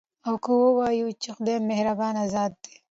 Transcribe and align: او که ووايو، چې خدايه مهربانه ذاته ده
او 0.27 0.35
که 0.43 0.51
ووايو، 0.59 1.07
چې 1.21 1.29
خدايه 1.35 1.59
مهربانه 1.69 2.23
ذاته 2.33 2.55
ده 2.61 2.71